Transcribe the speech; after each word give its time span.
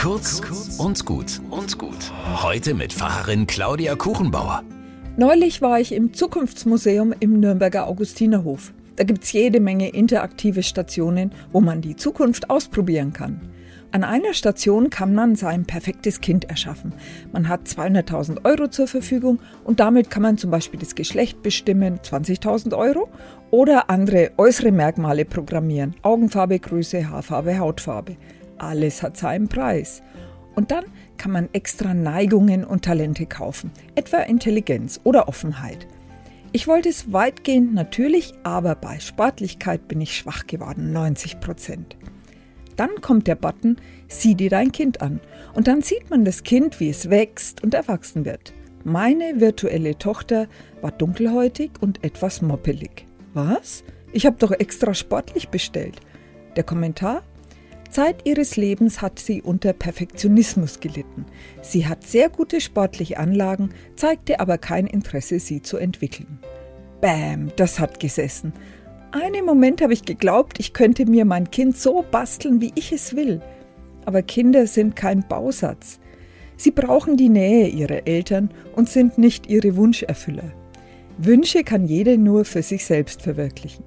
Kurz 0.00 0.40
und 0.78 1.04
gut 1.04 1.42
und 1.50 1.76
gut. 1.76 2.10
Heute 2.42 2.72
mit 2.72 2.90
Pfarrerin 2.90 3.46
Claudia 3.46 3.96
Kuchenbauer. 3.96 4.62
Neulich 5.18 5.60
war 5.60 5.78
ich 5.78 5.92
im 5.92 6.14
Zukunftsmuseum 6.14 7.12
im 7.20 7.38
Nürnberger 7.38 7.86
Augustinerhof. 7.86 8.72
Da 8.96 9.04
gibt 9.04 9.24
es 9.24 9.32
jede 9.32 9.60
Menge 9.60 9.90
interaktive 9.90 10.62
Stationen, 10.62 11.32
wo 11.52 11.60
man 11.60 11.82
die 11.82 11.96
Zukunft 11.96 12.48
ausprobieren 12.48 13.12
kann. 13.12 13.42
An 13.92 14.02
einer 14.02 14.32
Station 14.32 14.88
kann 14.88 15.14
man 15.14 15.36
sein 15.36 15.66
perfektes 15.66 16.22
Kind 16.22 16.48
erschaffen. 16.48 16.94
Man 17.32 17.50
hat 17.50 17.66
200.000 17.66 18.46
Euro 18.46 18.68
zur 18.68 18.86
Verfügung 18.86 19.38
und 19.64 19.80
damit 19.80 20.08
kann 20.08 20.22
man 20.22 20.38
zum 20.38 20.50
Beispiel 20.50 20.80
das 20.80 20.94
Geschlecht 20.94 21.42
bestimmen, 21.42 21.98
20.000 21.98 22.74
Euro, 22.74 23.10
oder 23.50 23.90
andere 23.90 24.30
äußere 24.38 24.72
Merkmale 24.72 25.26
programmieren, 25.26 25.94
Augenfarbe, 26.00 26.58
Größe, 26.58 27.10
Haarfarbe, 27.10 27.58
Hautfarbe. 27.58 28.16
Alles 28.60 29.02
hat 29.02 29.16
seinen 29.16 29.48
Preis. 29.48 30.02
Und 30.54 30.70
dann 30.70 30.84
kann 31.16 31.32
man 31.32 31.48
extra 31.52 31.94
Neigungen 31.94 32.64
und 32.64 32.84
Talente 32.84 33.26
kaufen, 33.26 33.70
etwa 33.94 34.18
Intelligenz 34.18 35.00
oder 35.04 35.28
Offenheit. 35.28 35.86
Ich 36.52 36.66
wollte 36.66 36.88
es 36.88 37.12
weitgehend 37.12 37.74
natürlich, 37.74 38.34
aber 38.42 38.74
bei 38.74 38.98
Sportlichkeit 38.98 39.88
bin 39.88 40.00
ich 40.00 40.16
schwach 40.16 40.46
geworden, 40.46 40.92
90 40.92 41.40
Prozent. 41.40 41.96
Dann 42.76 43.00
kommt 43.00 43.26
der 43.26 43.34
Button, 43.34 43.76
sieh 44.08 44.34
dir 44.34 44.50
dein 44.50 44.72
Kind 44.72 45.00
an. 45.00 45.20
Und 45.54 45.68
dann 45.68 45.82
sieht 45.82 46.10
man 46.10 46.24
das 46.24 46.42
Kind, 46.42 46.80
wie 46.80 46.90
es 46.90 47.08
wächst 47.08 47.62
und 47.62 47.74
erwachsen 47.74 48.24
wird. 48.24 48.52
Meine 48.84 49.40
virtuelle 49.40 49.96
Tochter 49.98 50.48
war 50.80 50.90
dunkelhäutig 50.90 51.70
und 51.80 52.02
etwas 52.02 52.42
moppelig. 52.42 53.06
Was? 53.32 53.84
Ich 54.12 54.26
habe 54.26 54.36
doch 54.38 54.50
extra 54.50 54.94
sportlich 54.94 55.50
bestellt. 55.50 56.00
Der 56.56 56.64
Kommentar? 56.64 57.22
Zeit 57.90 58.24
ihres 58.24 58.56
Lebens 58.56 59.02
hat 59.02 59.18
sie 59.18 59.42
unter 59.42 59.72
Perfektionismus 59.72 60.80
gelitten. 60.80 61.26
Sie 61.60 61.86
hat 61.86 62.06
sehr 62.06 62.28
gute 62.28 62.60
sportliche 62.60 63.18
Anlagen, 63.18 63.70
zeigte 63.96 64.38
aber 64.38 64.58
kein 64.58 64.86
Interesse, 64.86 65.40
sie 65.40 65.60
zu 65.60 65.76
entwickeln. 65.76 66.38
Bäm, 67.00 67.50
das 67.56 67.80
hat 67.80 67.98
gesessen. 67.98 68.52
Einen 69.10 69.44
Moment 69.44 69.82
habe 69.82 69.92
ich 69.92 70.04
geglaubt, 70.04 70.60
ich 70.60 70.72
könnte 70.72 71.04
mir 71.04 71.24
mein 71.24 71.50
Kind 71.50 71.76
so 71.76 72.04
basteln, 72.08 72.60
wie 72.60 72.72
ich 72.76 72.92
es 72.92 73.16
will. 73.16 73.40
Aber 74.04 74.22
Kinder 74.22 74.68
sind 74.68 74.94
kein 74.94 75.26
Bausatz. 75.26 75.98
Sie 76.56 76.70
brauchen 76.70 77.16
die 77.16 77.28
Nähe 77.28 77.66
ihrer 77.68 78.06
Eltern 78.06 78.50
und 78.76 78.88
sind 78.88 79.18
nicht 79.18 79.48
ihre 79.48 79.76
Wunscherfüller. 79.76 80.52
Wünsche 81.18 81.64
kann 81.64 81.86
jeder 81.86 82.16
nur 82.16 82.44
für 82.44 82.62
sich 82.62 82.84
selbst 82.84 83.22
verwirklichen. 83.22 83.84